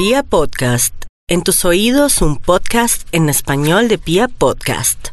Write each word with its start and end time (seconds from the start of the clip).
Pia 0.00 0.22
Podcast, 0.22 0.94
en 1.28 1.42
tus 1.42 1.66
oídos 1.66 2.22
un 2.22 2.38
podcast 2.38 3.06
en 3.12 3.28
español 3.28 3.86
de 3.88 3.98
Pia 3.98 4.28
Podcast. 4.28 5.08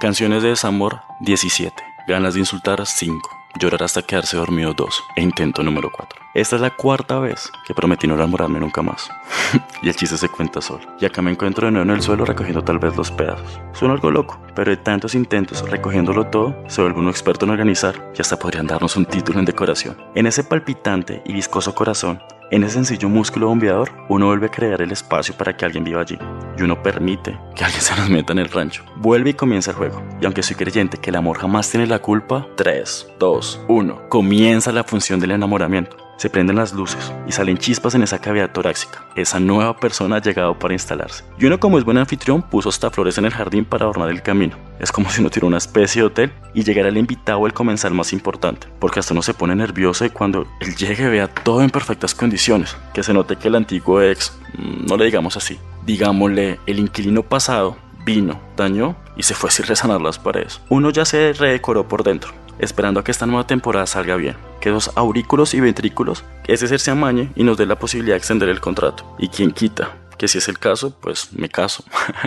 Canciones 0.00 0.42
de 0.42 0.48
desamor 0.48 1.02
17. 1.20 1.80
Ganas 2.08 2.34
de 2.34 2.40
insultar 2.40 2.84
5. 2.84 3.37
Llorar 3.56 3.82
hasta 3.82 4.02
quedarse 4.02 4.36
dormido 4.36 4.74
2. 4.74 5.04
E 5.16 5.22
intento 5.22 5.62
número 5.62 5.90
4. 5.90 6.20
Esta 6.34 6.56
es 6.56 6.62
la 6.62 6.70
cuarta 6.70 7.18
vez 7.18 7.50
que 7.66 7.74
prometí 7.74 8.06
no 8.06 8.14
enamorarme 8.14 8.60
nunca 8.60 8.82
más. 8.82 9.10
y 9.82 9.88
el 9.88 9.96
chiste 9.96 10.16
se 10.16 10.28
cuenta 10.28 10.60
solo. 10.60 10.84
Y 11.00 11.06
acá 11.06 11.22
me 11.22 11.30
encuentro 11.30 11.66
de 11.66 11.72
nuevo 11.72 11.90
en 11.90 11.96
el 11.96 12.02
suelo 12.02 12.24
recogiendo 12.24 12.62
tal 12.62 12.78
vez 12.78 12.96
los 12.96 13.10
pedazos. 13.10 13.60
Suena 13.72 13.94
algo 13.94 14.10
loco, 14.10 14.38
pero 14.54 14.70
de 14.70 14.76
tantos 14.76 15.14
intentos 15.14 15.68
recogiéndolo 15.68 16.26
todo, 16.26 16.62
vuelve 16.76 17.00
un 17.00 17.08
experto 17.08 17.46
en 17.46 17.52
organizar 17.52 18.12
y 18.16 18.20
hasta 18.20 18.38
podrían 18.38 18.66
darnos 18.66 18.96
un 18.96 19.06
título 19.06 19.38
en 19.38 19.46
decoración. 19.46 19.96
En 20.14 20.26
ese 20.26 20.44
palpitante 20.44 21.22
y 21.24 21.32
viscoso 21.32 21.74
corazón, 21.74 22.20
en 22.50 22.64
ese 22.64 22.74
sencillo 22.74 23.08
músculo 23.08 23.48
bombeador, 23.48 23.90
uno 24.08 24.26
vuelve 24.26 24.46
a 24.46 24.50
crear 24.50 24.80
el 24.80 24.90
espacio 24.90 25.34
para 25.36 25.56
que 25.56 25.64
alguien 25.64 25.84
viva 25.84 26.00
allí. 26.00 26.18
Y 26.56 26.62
uno 26.62 26.82
permite 26.82 27.38
que 27.54 27.64
alguien 27.64 27.82
se 27.82 27.94
nos 27.96 28.08
meta 28.08 28.32
en 28.32 28.38
el 28.38 28.48
rancho. 28.48 28.84
Vuelve 28.96 29.30
y 29.30 29.34
comienza 29.34 29.72
el 29.72 29.76
juego. 29.76 30.02
Y 30.20 30.24
aunque 30.24 30.42
soy 30.42 30.56
creyente 30.56 30.96
que 30.96 31.10
el 31.10 31.16
amor 31.16 31.38
jamás 31.38 31.70
tiene 31.70 31.86
la 31.86 31.98
culpa, 31.98 32.46
3, 32.56 33.14
2, 33.18 33.64
1. 33.68 34.08
Comienza 34.08 34.72
la 34.72 34.84
función 34.84 35.20
del 35.20 35.32
enamoramiento. 35.32 36.07
Se 36.18 36.28
prenden 36.28 36.56
las 36.56 36.72
luces 36.72 37.12
y 37.28 37.32
salen 37.32 37.58
chispas 37.58 37.94
en 37.94 38.02
esa 38.02 38.18
cavidad 38.18 38.50
torácica. 38.50 39.06
Esa 39.14 39.38
nueva 39.38 39.76
persona 39.76 40.16
ha 40.16 40.20
llegado 40.20 40.58
para 40.58 40.74
instalarse. 40.74 41.22
Y 41.38 41.46
uno 41.46 41.60
como 41.60 41.78
es 41.78 41.84
buen 41.84 41.96
anfitrión 41.96 42.42
puso 42.42 42.70
hasta 42.70 42.90
flores 42.90 43.18
en 43.18 43.24
el 43.24 43.32
jardín 43.32 43.64
para 43.64 43.84
adornar 43.84 44.10
el 44.10 44.20
camino. 44.20 44.56
Es 44.80 44.90
como 44.90 45.10
si 45.10 45.20
uno 45.20 45.30
tuviera 45.30 45.46
una 45.46 45.58
especie 45.58 46.02
de 46.02 46.06
hotel 46.06 46.32
y 46.54 46.64
llegara 46.64 46.88
el 46.88 46.96
invitado 46.96 47.46
el 47.46 47.52
comensal 47.52 47.94
más 47.94 48.12
importante. 48.12 48.66
Porque 48.80 48.98
hasta 48.98 49.14
uno 49.14 49.22
se 49.22 49.32
pone 49.32 49.54
nervioso 49.54 50.04
y 50.04 50.10
cuando 50.10 50.44
él 50.60 50.74
llegue 50.74 51.08
vea 51.08 51.28
todo 51.28 51.62
en 51.62 51.70
perfectas 51.70 52.16
condiciones. 52.16 52.76
Que 52.92 53.04
se 53.04 53.14
note 53.14 53.36
que 53.36 53.46
el 53.46 53.54
antiguo 53.54 54.02
ex, 54.02 54.36
mm, 54.58 54.86
no 54.86 54.96
le 54.96 55.04
digamos 55.04 55.36
así, 55.36 55.56
digámosle 55.86 56.58
el 56.66 56.80
inquilino 56.80 57.22
pasado 57.22 57.76
vino, 58.04 58.40
dañó 58.56 58.96
y 59.16 59.22
se 59.22 59.34
fue 59.34 59.52
sin 59.52 59.66
resanar 59.66 60.00
las 60.00 60.18
paredes. 60.18 60.60
Uno 60.68 60.90
ya 60.90 61.04
se 61.04 61.32
redecoró 61.32 61.86
por 61.86 62.02
dentro 62.02 62.32
esperando 62.58 63.00
a 63.00 63.04
que 63.04 63.10
esta 63.10 63.26
nueva 63.26 63.46
temporada 63.46 63.86
salga 63.86 64.16
bien, 64.16 64.36
que 64.60 64.70
los 64.70 64.90
aurículos 64.96 65.54
y 65.54 65.60
ventrículos, 65.60 66.24
ese 66.46 66.68
ser 66.68 66.80
se 66.80 66.90
amañe 66.90 67.30
y 67.34 67.44
nos 67.44 67.56
dé 67.56 67.66
la 67.66 67.78
posibilidad 67.78 68.14
de 68.14 68.18
extender 68.18 68.48
el 68.48 68.60
contrato. 68.60 69.04
Y 69.18 69.28
quien 69.28 69.52
quita, 69.52 69.96
que 70.16 70.28
si 70.28 70.38
es 70.38 70.48
el 70.48 70.58
caso, 70.58 70.94
pues 71.00 71.32
me 71.32 71.48
caso. 71.48 71.84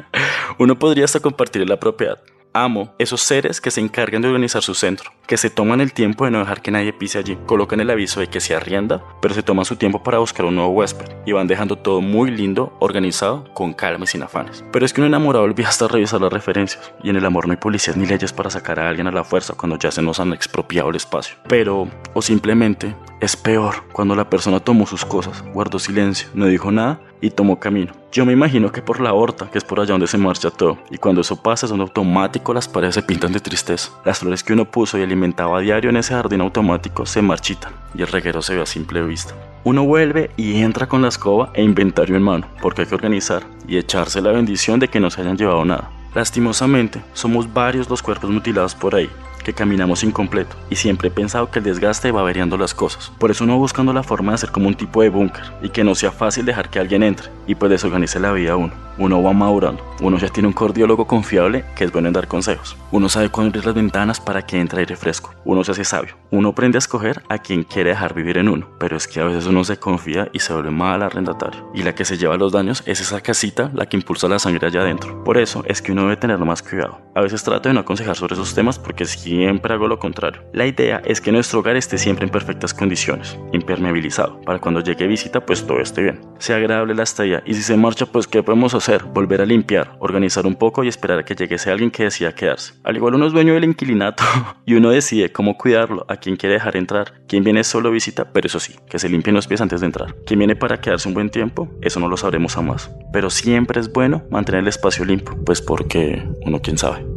Uno 0.58 0.80
podría 0.80 1.06
hasta 1.06 1.20
compartir 1.20 1.68
la 1.68 1.80
propiedad, 1.80 2.20
Amo 2.54 2.94
esos 3.00 3.22
seres 3.22 3.62
que 3.62 3.72
se 3.72 3.80
encargan 3.80 4.22
de 4.22 4.28
organizar 4.28 4.62
su 4.62 4.74
centro, 4.74 5.12
que 5.26 5.38
se 5.38 5.50
toman 5.50 5.80
el 5.80 5.94
tiempo 5.94 6.26
de 6.26 6.32
no 6.32 6.40
dejar 6.40 6.62
que 6.62 6.70
nadie 6.70 6.92
pise 6.92 7.18
allí, 7.18 7.38
colocan 7.46 7.80
el 7.80 7.90
aviso 7.90 8.20
de 8.20 8.28
que 8.28 8.42
se 8.42 8.54
arrienda, 8.54 9.02
pero 9.22 9.34
se 9.34 9.42
toman 9.42 9.64
su 9.64 9.78
tiempo 9.78 10.04
para 10.04 10.18
buscar 10.18 10.46
un 10.46 10.56
nuevo 10.56 10.72
huésped 10.72 11.06
y 11.26 11.32
van 11.32 11.48
dejando 11.48 11.78
todo 11.78 12.02
muy 12.02 12.30
lindo, 12.30 12.76
organizado, 12.80 13.46
con 13.54 13.74
calma 13.74 14.04
y 14.04 14.08
sin 14.08 14.24
afanes. 14.24 14.66
Pero 14.74 14.86
es 14.86 14.92
que 14.92 15.00
un 15.00 15.08
enamorado 15.08 15.46
olvida 15.46 15.70
hasta 15.70 15.88
revisar 15.88 16.20
las 16.20 16.34
referencias, 16.34 16.92
y 17.02 17.10
en 17.10 17.16
el 17.16 17.26
amor 17.26 17.48
no 17.48 17.54
hay 17.54 17.58
policías 17.58 17.96
ni 17.96 18.06
leyes 18.06 18.34
para 18.34 18.50
sacar 18.50 18.82
a 18.82 18.90
alguien 18.90 19.08
a 19.08 19.12
la 19.12 19.24
fuerza 19.24 19.54
cuando 19.54 19.80
ya 19.80 19.92
se 19.92 20.02
nos 20.02 20.20
han 20.20 20.34
expropiado 20.34 20.90
el 20.90 20.98
espacio. 20.98 21.38
Pero, 21.48 21.88
o 22.14 22.22
simplemente, 22.22 22.94
es 23.22 23.38
peor 23.38 23.86
cuando 23.94 24.14
la 24.14 24.30
persona 24.30 24.60
tomó 24.60 24.86
sus 24.86 25.06
cosas, 25.06 25.42
guardó 25.54 25.80
silencio, 25.80 26.28
no 26.34 26.48
dijo 26.48 26.70
nada 26.70 27.00
y 27.22 27.30
tomó 27.30 27.60
camino. 27.60 27.94
Yo 28.12 28.26
me 28.26 28.34
imagino 28.34 28.72
que 28.72 28.82
por 28.82 29.00
la 29.00 29.14
horta, 29.14 29.50
que 29.50 29.58
es 29.58 29.64
por 29.64 29.80
allá 29.80 29.94
donde 29.94 30.08
se 30.08 30.18
marcha 30.18 30.50
todo, 30.50 30.78
y 30.90 30.98
cuando 30.98 31.22
eso 31.22 31.42
pasa 31.42 31.66
es 31.66 31.72
un 31.72 31.82
automático, 31.82 32.54
las 32.54 32.68
paredes 32.68 32.96
se 32.96 33.04
pintan 33.04 33.32
de 33.32 33.40
tristeza. 33.40 33.92
Las 34.04 34.20
flores 34.20 34.44
que 34.44 34.54
uno 34.54 34.66
puso 34.66 34.98
y 34.98 35.04
alimentaba 35.04 35.60
a 35.60 35.62
diario 35.62 35.90
en 35.90 35.98
ese 35.98 36.14
jardín 36.14 36.42
automático 36.42 37.06
se 37.06 37.22
marchitan 37.22 37.72
y 37.96 38.02
el 38.02 38.08
reguero 38.08 38.42
se 38.42 38.56
ve 38.56 38.62
a 38.64 38.66
simple 38.66 39.02
vista. 39.04 39.34
Uno 39.64 39.84
vuelve 39.84 40.32
y 40.36 40.62
entra 40.62 40.88
con 40.88 41.04
la 41.04 41.10
escoba 41.10 41.52
e 41.54 41.62
inventario 41.62 42.16
en 42.16 42.24
mano, 42.24 42.48
porque 42.62 42.82
hay 42.82 42.88
que 42.88 42.96
organizar 42.96 43.44
y 43.68 43.78
echarse 43.78 44.22
la 44.22 44.32
bendición 44.32 44.80
de 44.80 44.88
que 44.88 45.00
no 45.00 45.10
se 45.10 45.22
hayan 45.22 45.38
llevado 45.38 45.64
nada. 45.64 45.90
Lastimosamente, 46.14 47.02
somos 47.14 47.54
varios 47.54 47.90
los 47.90 48.02
cuerpos 48.02 48.30
mutilados 48.30 48.76
por 48.76 48.96
ahí, 48.96 49.10
que 49.44 49.54
caminamos 49.54 50.04
incompleto 50.04 50.56
y 50.70 50.76
siempre 50.76 51.10
he 51.10 51.12
pensado 51.12 51.52
que 51.52 51.60
el 51.60 51.66
desgaste 51.66 52.12
va 52.12 52.24
variando 52.24 52.58
las 52.58 52.74
cosas. 52.74 53.12
Por 53.18 53.32
eso 53.32 53.44
uno 53.44 53.58
buscando 53.58 53.94
la 53.94 54.04
forma 54.04 54.32
de 54.32 54.36
hacer 54.36 54.52
como 54.52 54.68
un 54.68 54.76
tipo 54.76 55.02
de 55.02 55.10
búnker 55.10 55.44
y 55.62 55.70
que 55.70 55.84
no 55.84 55.96
sea 55.96 56.12
fácil 56.12 56.46
dejar 56.46 56.70
que 56.70 56.80
alguien 56.80 57.04
entre 57.04 57.30
y 57.48 57.56
pues 57.56 57.70
desorganice 57.70 58.20
la 58.20 58.32
vida 58.32 58.54
a 58.54 58.58
uno. 58.58 58.74
Uno 58.98 59.24
va 59.24 59.34
madurando, 59.34 59.84
uno 60.02 60.18
ya 60.18 60.30
tiene 60.30 60.48
un 60.48 60.54
cardiólogo 60.54 61.08
confiable 61.08 61.66
que 61.76 61.86
es 61.86 61.92
bueno 61.92 62.10
en 62.10 62.14
dar 62.14 62.28
consejos. 62.28 62.78
Uno 62.92 63.10
sabe 63.10 63.30
cuándo 63.30 63.50
abrir 63.50 63.66
las 63.66 63.74
ventanas 63.74 64.20
para 64.20 64.46
que 64.46 64.60
entre 64.60 64.82
aire 64.82 64.96
fresco. 64.96 65.34
Uno 65.46 65.64
se 65.64 65.72
hace 65.72 65.86
sabio. 65.86 66.16
Uno 66.30 66.50
aprende 66.50 66.78
a 66.78 66.80
escoger 66.80 67.24
a 67.30 67.40
quien 67.40 67.64
quiere 67.64 67.92
dejar 67.92 68.14
vivir 68.14 68.38
en 68.38 68.50
uno, 68.50 68.68
pero 68.80 68.98
es 68.98 69.08
que 69.08 69.20
a 69.20 69.26
veces 69.26 69.48
uno 69.48 69.64
se 69.64 69.78
confía 69.78 70.30
y 70.34 70.40
se 70.40 70.54
vuelve 70.54 70.72
mal 70.72 71.02
arrendatario. 71.02 71.70
Y 71.74 71.84
la 71.84 71.96
que 71.96 72.06
se 72.06 72.18
lleva 72.18 72.38
los 72.38 72.52
daños 72.52 72.84
es 72.86 73.02
esa 73.02 73.22
casita 73.22 73.72
la 73.74 73.88
que 73.88 73.98
impulsa 73.98 74.28
la 74.28 74.40
sangre 74.40 74.68
allá 74.68 74.82
adentro. 74.82 75.24
Por 75.24 75.38
eso 75.38 75.64
es 75.68 75.82
que 75.82 75.94
uno 75.94 76.04
debe 76.04 76.18
tener 76.18 76.38
más 76.40 76.62
cuidado. 76.62 77.00
A 77.14 77.22
veces 77.22 77.44
trato 77.44 77.70
de 77.70 77.74
no 77.74 77.82
aconsejar 77.82 78.16
sobre 78.16 78.36
esos 78.36 78.54
temas 78.54 78.80
porque 78.80 79.06
si 79.06 79.20
siempre 79.20 79.74
hago 79.74 79.88
lo 79.88 80.00
contrario. 80.00 80.44
La 80.54 80.66
idea 80.66 81.02
es 81.06 81.20
que 81.20 81.32
nuestro 81.32 81.60
hogar 81.60 81.76
esté 81.76 81.98
siempre 81.98 82.26
en 82.26 82.32
perfectas 82.32 82.74
condiciones, 82.74 83.38
impermeabilizado, 83.52 84.40
para 84.42 84.60
cuando 84.60 84.82
llegue 84.82 85.08
visita 85.08 85.46
pues 85.46 85.66
todo 85.66 85.80
esté 85.82 86.04
bien. 86.04 86.22
Sea 86.40 86.56
agradable 86.56 86.96
la 86.96 87.04
estadía 87.04 87.44
y 87.46 87.54
si 87.54 87.64
se 87.64 87.76
marcha 87.76 88.06
pues 88.06 88.28
¿qué 88.28 88.44
podemos 88.44 88.74
hacer? 88.74 89.04
Volver 89.04 89.42
a 89.42 89.46
limpiar, 89.46 89.98
organizar 90.00 90.46
un 90.46 90.56
poco 90.56 90.84
y 90.84 90.88
esperar 90.88 91.20
a 91.20 91.26
que 91.26 91.36
llegue 91.36 91.58
alguien 91.70 91.92
que 91.92 92.04
decida 92.04 92.34
quedarse. 92.34 92.74
Al 92.84 92.96
igual 92.96 93.16
uno 93.16 93.28
es 93.28 93.34
dueño 93.34 93.54
del 93.54 93.66
inquilinato 93.66 94.24
y 94.66 94.76
uno 94.76 94.90
decide 94.90 95.32
cómo 95.32 95.58
cuidarlo, 95.58 96.06
a 96.08 96.18
quién 96.18 96.38
quiere 96.38 96.56
dejar 96.56 96.78
entrar, 96.78 97.22
quién 97.28 97.44
viene 97.44 97.64
solo 97.64 97.92
visita, 97.92 98.32
pero 98.32 98.48
eso 98.48 98.60
sí, 98.60 98.76
que 98.90 99.00
se 99.00 99.10
limpien 99.10 99.36
los 99.36 99.48
pies 99.48 99.62
antes 99.62 99.82
de 99.82 99.86
entrar. 99.88 100.16
Quién 100.26 100.40
viene 100.40 100.56
para 100.56 100.80
quedarse 100.80 101.08
un 101.08 101.14
buen 101.14 101.30
tiempo, 101.30 101.70
eso 101.82 102.00
no 102.00 102.08
lo 102.08 102.18
sabremos 102.18 102.56
jamás. 102.56 102.90
Pero 103.12 103.30
siempre 103.30 103.80
es 103.80 103.92
bueno 103.92 104.24
mantener 104.30 104.62
el 104.62 104.68
espacio 104.68 105.06
limpio, 105.06 105.38
pues 105.46 105.62
porque 105.62 106.24
uno 106.46 106.62
quién 106.62 106.78
sabe. 106.78 107.11